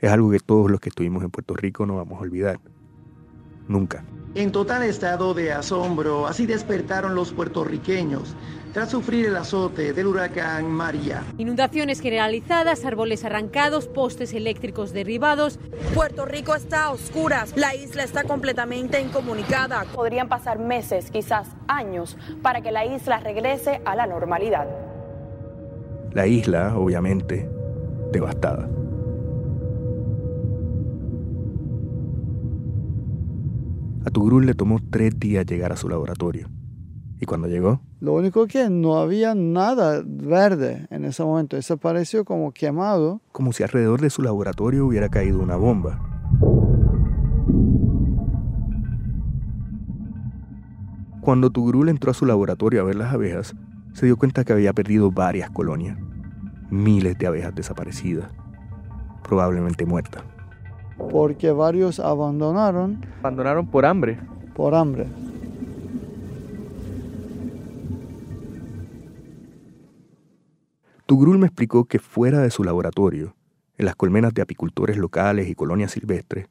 [0.00, 2.60] es algo que todos los que estuvimos en Puerto Rico no vamos a olvidar.
[3.68, 4.04] Nunca.
[4.34, 8.36] En total estado de asombro, así despertaron los puertorriqueños
[8.74, 11.22] tras sufrir el azote del huracán María.
[11.38, 15.58] Inundaciones generalizadas, árboles arrancados, postes eléctricos derribados.
[15.94, 19.86] Puerto Rico está a oscuras, la isla está completamente incomunicada.
[19.94, 24.66] Podrían pasar meses, quizás años, para que la isla regrese a la normalidad.
[26.12, 27.48] La isla, obviamente,
[28.12, 28.68] devastada.
[34.06, 36.48] A Tugrul le tomó tres días llegar a su laboratorio.
[37.20, 37.80] ¿Y cuando llegó?
[37.98, 41.56] Lo único que no había nada verde en ese momento.
[41.56, 43.20] Desapareció como quemado.
[43.32, 46.00] Como si alrededor de su laboratorio hubiera caído una bomba.
[51.20, 53.56] Cuando Tugrul entró a su laboratorio a ver las abejas,
[53.92, 55.98] se dio cuenta que había perdido varias colonias.
[56.70, 58.30] Miles de abejas desaparecidas.
[59.24, 60.22] Probablemente muertas
[60.98, 63.04] porque varios abandonaron.
[63.20, 64.18] Abandonaron por hambre.
[64.54, 65.06] Por hambre.
[71.06, 73.36] Tugrul me explicó que fuera de su laboratorio,
[73.78, 76.48] en las colmenas de apicultores locales y colonias silvestres,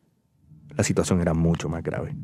[0.77, 2.15] la situación era mucho más grave.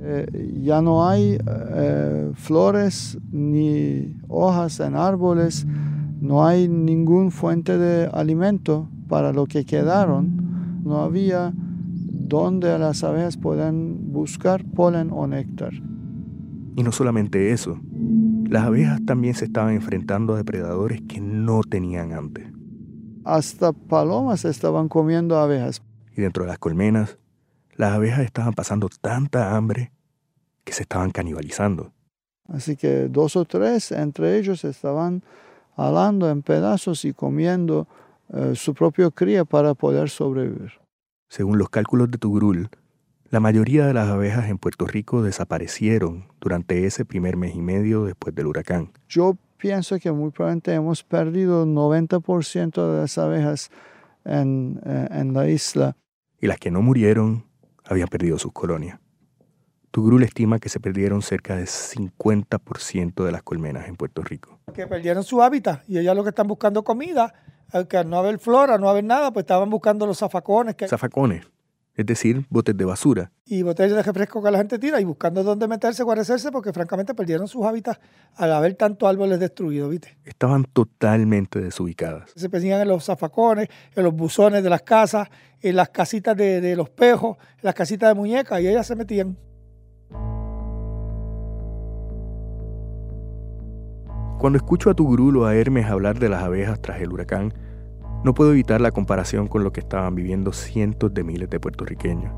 [0.00, 5.66] Eh, ya no hay eh, flores ni hojas en árboles,
[6.20, 10.35] no hay ningún fuente de alimento para lo que quedaron
[10.86, 15.72] no había donde las abejas puedan buscar polen o néctar.
[16.76, 17.80] Y no solamente eso,
[18.48, 22.46] las abejas también se estaban enfrentando a depredadores que no tenían antes.
[23.24, 25.82] Hasta palomas estaban comiendo abejas.
[26.16, 27.18] Y dentro de las colmenas,
[27.74, 29.92] las abejas estaban pasando tanta hambre
[30.64, 31.92] que se estaban canibalizando.
[32.48, 35.22] Así que dos o tres entre ellos estaban
[35.76, 37.88] alando en pedazos y comiendo
[38.32, 40.72] eh, su propio cría para poder sobrevivir.
[41.28, 42.68] Según los cálculos de Tugrul,
[43.30, 48.04] la mayoría de las abejas en Puerto Rico desaparecieron durante ese primer mes y medio
[48.04, 48.92] después del huracán.
[49.08, 53.70] Yo pienso que muy probablemente hemos perdido 90% de las abejas
[54.24, 55.96] en, eh, en la isla.
[56.40, 57.44] Y las que no murieron
[57.84, 59.00] habían perdido sus colonias.
[59.90, 64.60] Tugrul estima que se perdieron cerca de 50% de las colmenas en Puerto Rico.
[64.74, 67.32] Que perdieron su hábitat y ellas lo que están buscando comida
[67.88, 70.74] que al no haber flora, no haber nada, pues estaban buscando los zafacones.
[70.74, 70.88] Que...
[70.88, 71.46] Zafacones,
[71.94, 73.32] es decir, botes de basura.
[73.44, 77.14] Y botellas de refresco que la gente tira y buscando dónde meterse, guarecerse, porque francamente
[77.14, 78.00] perdieron sus hábitats
[78.34, 80.18] al haber tantos árboles destruidos, ¿viste?
[80.24, 82.30] Estaban totalmente desubicadas.
[82.34, 85.28] Se perdían en los zafacones, en los buzones de las casas,
[85.60, 88.96] en las casitas de, de los pejos, en las casitas de muñecas, y ellas se
[88.96, 89.36] metían.
[94.38, 97.54] Cuando escucho a Tugrul o a Hermes hablar de las abejas tras el huracán,
[98.22, 102.34] no puedo evitar la comparación con lo que estaban viviendo cientos de miles de puertorriqueños.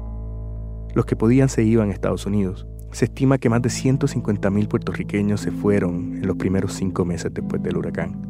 [0.94, 2.68] Los que podían se iban a Estados Unidos.
[2.92, 7.62] Se estima que más de 150.000 puertorriqueños se fueron en los primeros cinco meses después
[7.62, 8.22] del huracán.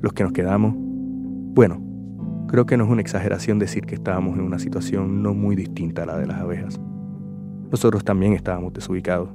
[0.00, 1.82] Los que nos quedamos, bueno,
[2.48, 6.04] creo que no es una exageración decir que estábamos en una situación no muy distinta
[6.04, 6.80] a la de las abejas.
[7.70, 9.28] Nosotros también estábamos desubicados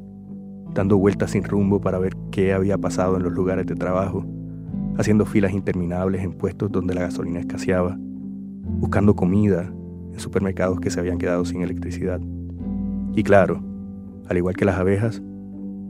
[0.73, 4.25] dando vueltas sin rumbo para ver qué había pasado en los lugares de trabajo,
[4.97, 9.71] haciendo filas interminables en puestos donde la gasolina escaseaba, buscando comida
[10.11, 12.19] en supermercados que se habían quedado sin electricidad.
[13.15, 13.61] Y claro,
[14.27, 15.21] al igual que las abejas,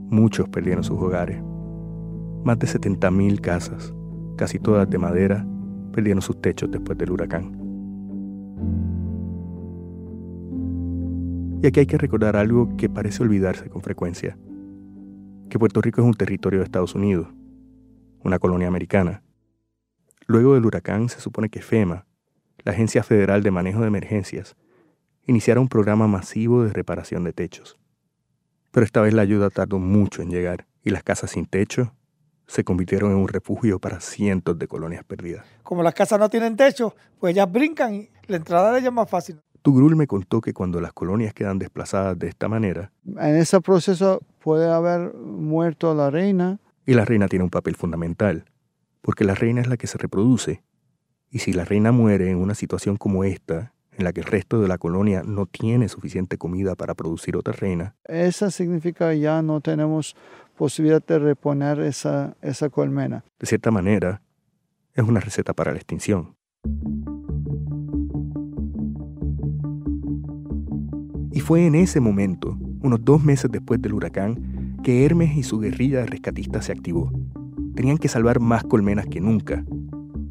[0.10, 1.42] muchos perdieron sus hogares.
[2.44, 3.94] Más de 70.000 casas,
[4.38, 5.46] casi todas de madera,
[5.94, 7.64] perdieron sus techos después del huracán.
[11.62, 14.38] Y aquí hay que recordar algo que parece olvidarse con frecuencia,
[15.54, 17.28] que Puerto Rico es un territorio de Estados Unidos,
[18.24, 19.22] una colonia americana.
[20.26, 22.08] Luego del huracán se supone que FEMA,
[22.64, 24.56] la Agencia Federal de Manejo de Emergencias,
[25.28, 27.78] iniciara un programa masivo de reparación de techos.
[28.72, 31.94] Pero esta vez la ayuda tardó mucho en llegar y las casas sin techo
[32.48, 35.46] se convirtieron en un refugio para cientos de colonias perdidas.
[35.62, 38.96] Como las casas no tienen techo, pues ellas brincan y la entrada de ellas es
[38.96, 39.40] más fácil.
[39.64, 44.22] Tugrul me contó que cuando las colonias quedan desplazadas de esta manera, En ese proceso
[44.44, 46.60] puede haber muerto la reina.
[46.86, 48.44] y la reina tiene un papel fundamental,
[49.02, 50.62] porque la reina es la que se reproduce,
[51.32, 54.60] y si la reina muere en una situación como esta, en la que el resto
[54.60, 59.62] de la colonia no tiene suficiente comida para producir otra reina, Eso significa ya no
[59.62, 60.16] tenemos
[60.58, 63.24] posibilidad de reponer esa, esa colmena.
[63.40, 64.22] de cierta manera,
[64.94, 66.36] es una receta para la extinción.
[71.34, 75.60] Y fue en ese momento, unos dos meses después del huracán, que Hermes y su
[75.60, 77.12] guerrilla de rescatistas se activó.
[77.76, 79.66] Tenían que salvar más colmenas que nunca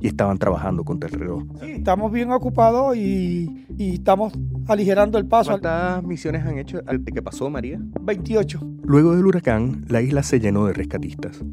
[0.01, 1.43] y estaban trabajando contra el reloj.
[1.61, 4.33] Sí, estamos bien ocupados y, y estamos
[4.69, 5.51] aligerando el paso.
[5.51, 7.81] ¿Cuántas misiones han hecho al que pasó, María?
[8.01, 8.61] 28.
[8.85, 11.45] Luego del huracán, la isla se llenó de rescatistas,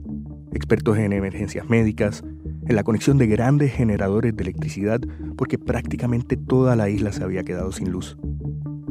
[0.54, 2.24] expertos en emergencias médicas,
[2.68, 5.02] en la conexión de grandes generadores de electricidad,
[5.38, 8.16] porque prácticamente toda la isla se había quedado sin luz,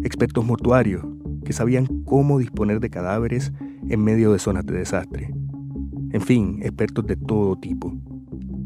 [0.05, 1.05] expertos mortuarios,
[1.45, 3.53] que sabían cómo disponer de cadáveres
[3.89, 5.33] en medio de zonas de desastre.
[6.11, 7.95] En fin, expertos de todo tipo.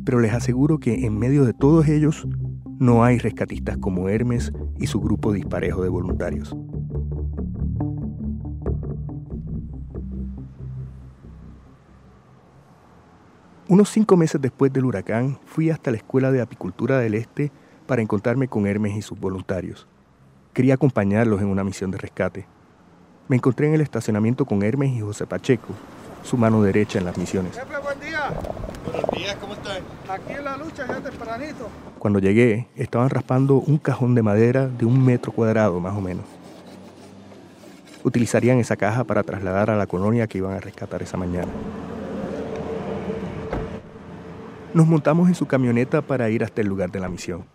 [0.05, 2.27] Pero les aseguro que en medio de todos ellos
[2.79, 6.57] no hay rescatistas como Hermes y su grupo disparejo de voluntarios.
[13.69, 17.53] Unos cinco meses después del huracán, fui hasta la Escuela de Apicultura del Este
[17.87, 19.89] para encontrarme con Hermes y sus voluntarios.
[20.53, 22.45] Quería acompañarlos en una misión de rescate.
[23.29, 25.69] Me encontré en el estacionamiento con Hermes y José Pacheco,
[26.23, 27.55] su mano derecha en las misiones.
[27.55, 28.31] Jefe, buen día.
[28.85, 29.81] Buenos días, ¿cómo estás?
[30.11, 31.71] Aquí en la lucha ya tempranito.
[31.99, 36.27] Cuando llegué, estaban raspando un cajón de madera de un metro cuadrado más o menos.
[38.05, 41.51] Utilizarían esa caja para trasladar a la colonia que iban a rescatar esa mañana.
[44.75, 47.52] Nos montamos en su camioneta para ir hasta el lugar de la misión.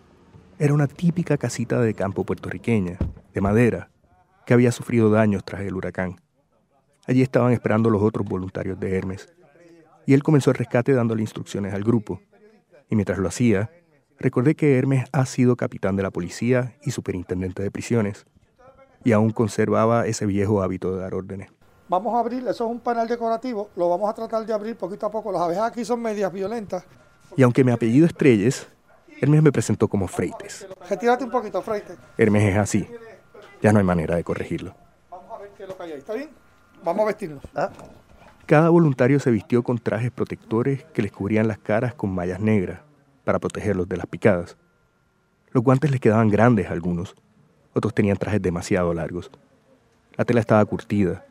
[0.60, 2.98] Era una típica casita de campo puertorriqueña,
[3.32, 3.91] de madera,
[4.43, 6.20] que había sufrido daños tras el huracán.
[7.06, 9.32] Allí estaban esperando los otros voluntarios de Hermes,
[10.08, 12.22] y él comenzó el rescate dándole instrucciones al grupo.
[12.89, 13.70] Y mientras lo hacía,
[14.17, 18.26] recordé que Hermes ha sido capitán de la policía y superintendente de prisiones,
[19.04, 21.52] y aún conservaba ese viejo hábito de dar órdenes.
[21.88, 25.06] Vamos a abrir, eso es un panel decorativo, lo vamos a tratar de abrir poquito
[25.06, 25.32] a poco.
[25.32, 26.84] Las abejas aquí son medias violentas.
[27.36, 28.67] Y aunque mi apellido es Treyes,
[29.19, 30.67] Hermes me presentó como Freites.
[30.89, 31.95] Retírate un poquito, Freite.
[32.17, 32.88] Hermes es así.
[33.62, 34.75] Ya no hay manera de corregirlo.
[35.10, 35.97] Vamos a ver qué es lo que hay ahí.
[35.99, 36.30] ¿Está bien?
[36.84, 37.43] Vamos a vestirnos.
[38.45, 42.80] Cada voluntario se vistió con trajes protectores que les cubrían las caras con mallas negras
[43.23, 44.56] para protegerlos de las picadas.
[45.51, 47.15] Los guantes les quedaban grandes a algunos,
[47.73, 49.32] otros tenían trajes demasiado largos.
[50.15, 51.25] La tela estaba curtida,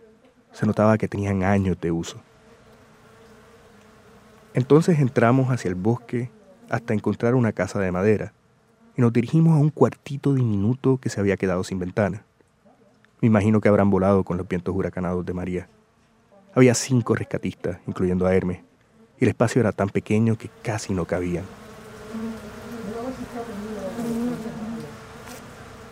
[0.52, 2.20] se notaba que tenían años de uso.
[4.52, 6.30] Entonces entramos hacia el bosque
[6.70, 8.32] hasta encontrar una casa de madera
[8.96, 12.24] y nos dirigimos a un cuartito diminuto que se había quedado sin ventana.
[13.20, 15.68] Me imagino que habrán volado con los vientos huracanados de María.
[16.54, 18.60] Había cinco rescatistas, incluyendo a Hermes,
[19.18, 21.44] y el espacio era tan pequeño que casi no cabían.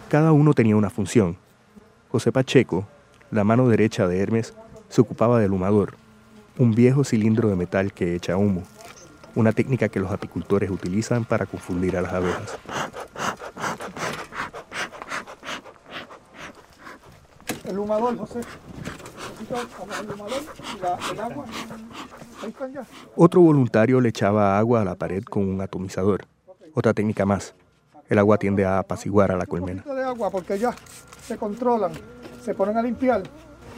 [0.08, 1.36] Cada uno tenía una función.
[2.10, 2.86] José Pacheco,
[3.30, 4.54] la mano derecha de Hermes,
[4.88, 5.94] se ocupaba del humador,
[6.56, 8.62] un viejo cilindro de metal que echa humo,
[9.34, 12.56] una técnica que los apicultores utilizan para confundir a las abejas.
[17.64, 18.40] El humador, José.
[20.00, 20.42] El humador
[20.76, 21.44] y la- el agua.
[22.42, 22.84] Ahí están ya.
[23.16, 26.26] Otro voluntario le echaba agua a la pared con un atomizador,
[26.74, 27.54] otra técnica más.
[28.08, 29.78] El agua tiende a apaciguar a la colmena.
[29.78, 30.74] Un poquito de agua porque ya
[31.26, 31.92] se controlan,
[32.42, 33.22] se ponen a limpiar.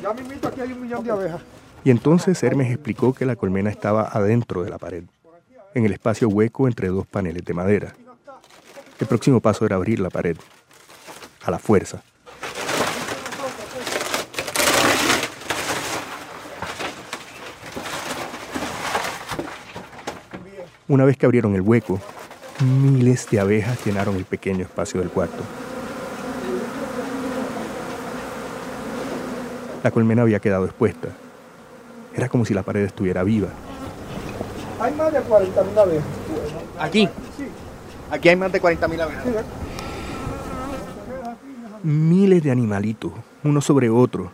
[0.02, 1.40] Ya mismito aquí hay un millón de abejas.
[1.84, 5.04] Y entonces Hermes explicó que la colmena estaba adentro de la pared,
[5.76, 7.92] en el espacio hueco entre dos paneles de madera.
[8.98, 10.34] El próximo paso era abrir la pared,
[11.44, 12.02] a la fuerza.
[20.88, 22.00] Una vez que abrieron el hueco,
[22.64, 25.42] miles de abejas llenaron el pequeño espacio del cuarto.
[29.82, 31.08] La colmena había quedado expuesta.
[32.14, 33.48] Era como si la pared estuviera viva.
[34.80, 36.04] Hay más de 40.000 abejas.
[36.78, 37.08] Aquí.
[38.10, 39.24] Aquí hay más de 40.000 abejas.
[39.24, 39.30] Sí.
[41.82, 43.12] Miles de animalitos,
[43.44, 44.30] uno sobre otro,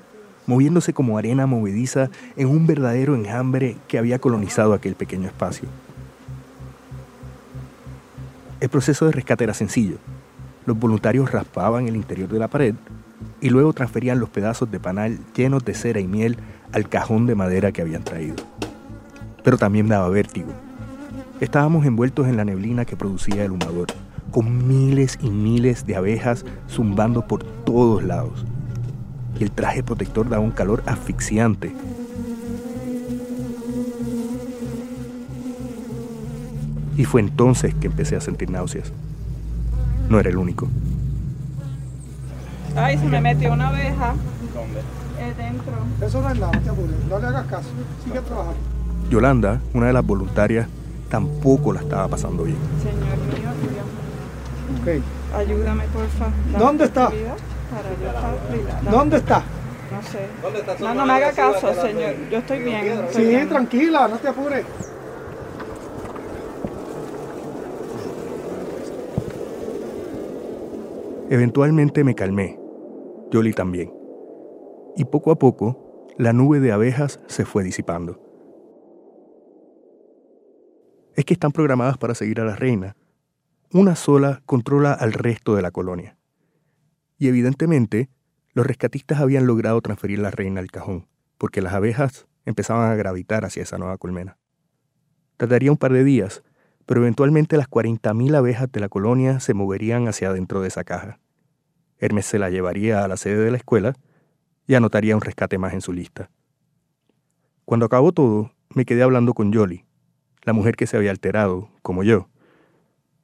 [0.47, 5.69] moviéndose como arena movediza en un verdadero enjambre que había colonizado aquel pequeño espacio.
[8.61, 9.97] El proceso de rescate era sencillo.
[10.67, 12.75] Los voluntarios raspaban el interior de la pared
[13.41, 16.37] y luego transferían los pedazos de panal llenos de cera y miel
[16.73, 18.37] al cajón de madera que habían traído.
[19.43, 20.53] Pero también daba vértigo.
[21.41, 23.89] Estábamos envueltos en la neblina que producía el humador,
[24.31, 28.45] con miles y miles de abejas zumbando por todos lados.
[29.39, 31.75] Y el traje protector daba un calor asfixiante.
[36.97, 38.93] Y fue entonces que empecé a sentir náuseas.
[40.09, 40.69] No era el único.
[42.77, 44.15] Ay, se me metió una abeja.
[44.55, 44.81] ¿Dónde?
[45.19, 45.73] Eh, dentro.
[46.07, 46.53] Eso no es nada.
[47.09, 47.69] No le hagas caso.
[48.05, 48.72] Sigue trabajando.
[49.13, 50.67] Yolanda, una de las voluntarias,
[51.11, 52.57] tampoco la estaba pasando bien.
[52.83, 53.51] Señor mío,
[54.81, 55.37] Ok.
[55.37, 56.31] ayúdame, porfa.
[56.59, 57.11] ¿Dónde está?
[57.11, 59.43] Para ¿Dónde está?
[59.93, 60.83] No sé.
[60.83, 62.15] No, no me haga caso, señor.
[62.31, 62.87] Yo estoy bien.
[62.87, 63.49] estoy Sí, bien.
[63.51, 64.65] tranquila, no te apures.
[71.29, 72.59] Eventualmente me calmé.
[73.31, 73.93] Yoli también.
[74.97, 78.19] Y poco a poco, la nube de abejas se fue disipando.
[81.15, 82.97] Es que están programadas para seguir a la reina.
[83.71, 86.17] Una sola controla al resto de la colonia.
[87.19, 88.09] Y evidentemente,
[88.53, 91.07] los rescatistas habían logrado transferir la reina al cajón,
[91.39, 94.39] porque las abejas empezaban a gravitar hacia esa nueva colmena.
[95.37, 96.43] Tardaría un par de días,
[96.87, 101.21] pero eventualmente las 40.000 abejas de la colonia se moverían hacia adentro de esa caja.
[101.99, 103.95] Hermes se la llevaría a la sede de la escuela
[104.67, 106.31] y anotaría un rescate más en su lista.
[107.65, 109.85] Cuando acabó todo, me quedé hablando con Yoli,
[110.43, 112.29] la mujer que se había alterado, como yo.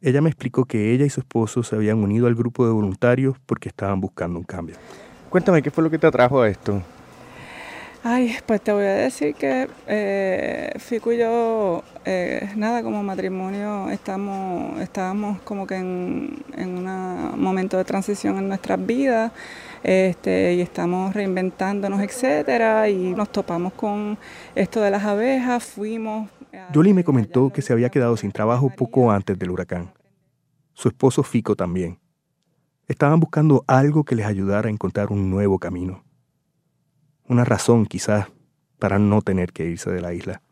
[0.00, 3.36] Ella me explicó que ella y su esposo se habían unido al grupo de voluntarios
[3.46, 4.76] porque estaban buscando un cambio.
[5.28, 6.80] Cuéntame, ¿qué fue lo que te atrajo a esto?
[8.04, 13.90] Ay, pues te voy a decir que eh, Fico y yo, eh, nada, como matrimonio,
[13.90, 19.32] estamos, estábamos como que en, en un momento de transición en nuestras vidas
[19.82, 24.16] este, y estamos reinventándonos, etcétera, y nos topamos con
[24.54, 26.30] esto de las abejas, fuimos.
[26.72, 29.92] Yoli me comentó que se había quedado sin trabajo poco antes del huracán.
[30.74, 31.98] Su esposo Fico también.
[32.86, 36.04] Estaban buscando algo que les ayudara a encontrar un nuevo camino.
[37.26, 38.28] Una razón, quizás,
[38.78, 40.42] para no tener que irse de la isla.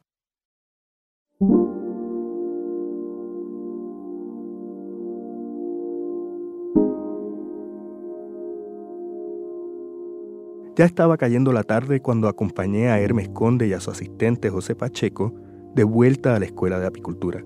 [10.77, 14.75] Ya estaba cayendo la tarde cuando acompañé a Hermes Conde y a su asistente José
[14.75, 15.33] Pacheco
[15.77, 17.45] de vuelta a la escuela de apicultura.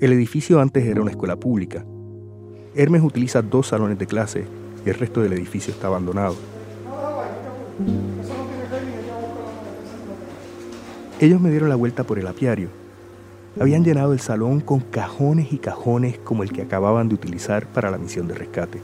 [0.00, 1.86] El edificio antes era una escuela pública.
[2.74, 4.44] Hermes utiliza dos salones de clase
[4.84, 6.34] y el resto del edificio está abandonado.
[11.20, 12.68] Ellos me dieron la vuelta por el apiario.
[13.60, 17.92] Habían llenado el salón con cajones y cajones como el que acababan de utilizar para
[17.92, 18.80] la misión de rescate.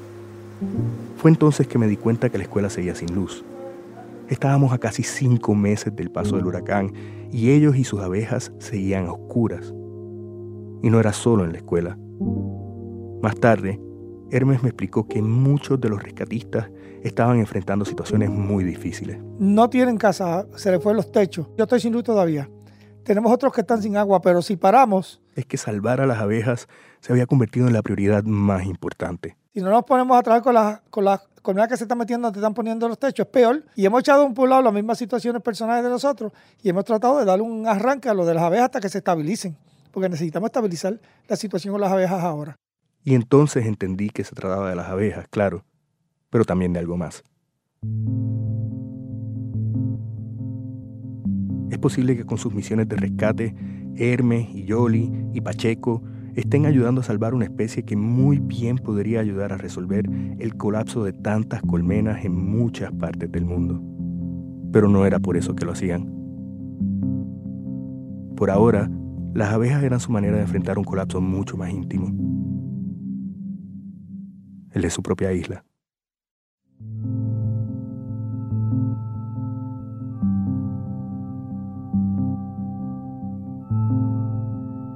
[1.17, 3.45] Fue entonces que me di cuenta que la escuela seguía sin luz.
[4.33, 6.95] Estábamos a casi cinco meses del paso del huracán
[7.31, 9.75] y ellos y sus abejas seguían a oscuras.
[10.83, 11.99] Y no era solo en la escuela.
[13.21, 13.79] Más tarde,
[14.31, 16.71] Hermes me explicó que muchos de los rescatistas
[17.03, 19.19] estaban enfrentando situaciones muy difíciles.
[19.39, 21.49] No tienen casa, se les fue los techos.
[21.59, 22.49] Yo estoy sin luz todavía.
[23.05, 26.69] Tenemos otros que están sin agua, pero si paramos, Es que salvar a las abejas
[27.01, 29.37] se había convertido en la prioridad más importante.
[29.53, 32.31] si no nos ponemos a trabajar con las con las colmenas que se están metiendo,
[32.33, 33.65] te están poniendo los techos, es peor.
[33.75, 36.33] Y hemos echado un lado las mismas situaciones personales de nosotros
[36.63, 38.99] y hemos tratado de darle un arranque a lo de las abejas hasta que se
[38.99, 39.57] estabilicen,
[39.91, 42.57] porque necesitamos estabilizar la situación con las abejas ahora.
[43.05, 45.65] Y entonces entendí que se trataba de las abejas, claro,
[46.31, 47.25] pero también de algo más.
[51.71, 53.57] Es posible que con sus misiones de rescate,
[53.97, 56.03] Hermes y Yoli y Pacheco
[56.35, 60.09] estén ayudando a salvar una especie que muy bien podría ayudar a resolver
[60.39, 63.83] el colapso de tantas colmenas en muchas partes del mundo.
[64.73, 66.11] Pero no era por eso que lo hacían.
[68.37, 68.91] Por ahora,
[69.35, 72.09] las abejas eran su manera de enfrentar un colapso mucho más íntimo.
[74.73, 75.65] El de su propia isla.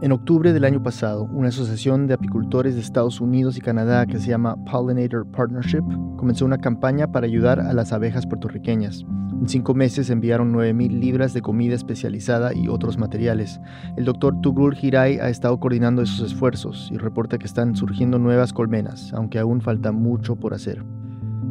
[0.06, 4.20] En octubre del año pasado, una asociación de apicultores de Estados Unidos y Canadá que
[4.20, 5.82] se llama Pollinator Partnership
[6.16, 9.04] comenzó una campaña para ayudar a las abejas puertorriqueñas.
[9.40, 13.58] En cinco meses enviaron 9.000 libras de comida especializada y otros materiales.
[13.96, 18.52] El doctor Tugrul Hirai ha estado coordinando esos esfuerzos y reporta que están surgiendo nuevas
[18.52, 20.84] colmenas, aunque aún falta mucho por hacer.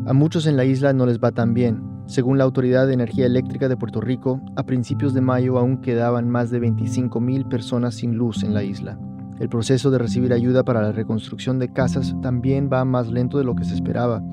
[0.05, 1.94] A muchos en la isla no les va tan bien.
[2.07, 6.29] Según la Autoridad de Energía Eléctrica de Puerto Rico, a principios de mayo aún quedaban
[6.29, 8.99] más de 25.000 personas sin luz en la isla.
[9.39, 13.43] El proceso de recibir ayuda para la reconstrucción de casas también va más lento de
[13.43, 14.23] lo que se esperaba.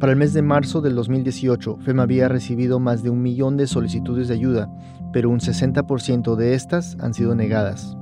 [0.00, 3.66] Para el mes de marzo del 2018, FEMA había recibido más de un millón de
[3.66, 4.68] solicitudes de ayuda,
[5.12, 7.96] pero un 60% de estas han sido negadas.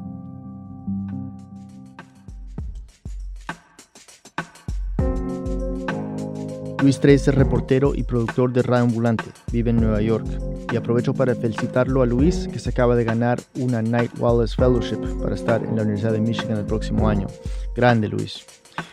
[6.84, 10.26] Luis Treyes es reportero y productor de Radio Ambulante, vive en Nueva York.
[10.70, 14.98] Y aprovecho para felicitarlo a Luis, que se acaba de ganar una Night Wallace Fellowship
[15.22, 17.26] para estar en la Universidad de Michigan el próximo año.
[17.74, 18.44] Grande, Luis.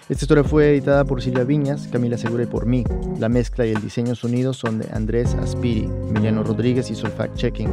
[0.08, 2.86] Esta historia fue editada por Silvia Viñas, Camila Segura y por mí.
[3.20, 7.70] La mezcla y el diseño sonido son de Andrés Aspiri, Emiliano Rodríguez hizo el fact-checking.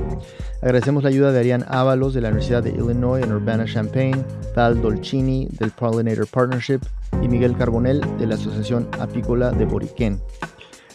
[0.62, 5.46] Agradecemos la ayuda de Ariane Ábalos de la Universidad de Illinois en Urbana-Champaign, Tal Dolcini
[5.60, 6.80] del Pollinator Partnership
[7.22, 10.20] y Miguel Carbonell de la Asociación Apícola de Boriquén.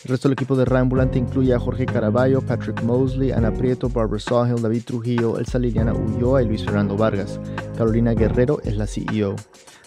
[0.03, 4.19] El resto del equipo de Ambulante incluye a Jorge Caraballo, Patrick Mosley, Ana Prieto, Barbara
[4.19, 7.39] Sawhill, David Trujillo, Elsa Liliana Ulloa y Luis Fernando Vargas.
[7.77, 9.35] Carolina Guerrero es la CEO.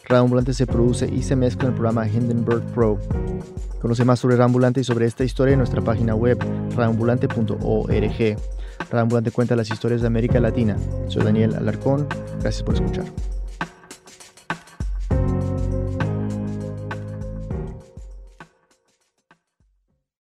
[0.08, 2.98] Ambulante se produce y se mezcla en el programa Hindenburg Pro.
[3.80, 6.38] Conoce más sobre Ambulante y sobre esta historia en nuestra página web
[6.76, 8.36] radioambulante.org.
[8.92, 10.76] Ambulante cuenta las historias de América Latina.
[11.08, 12.06] Soy Daniel Alarcón.
[12.40, 13.04] Gracias por escuchar.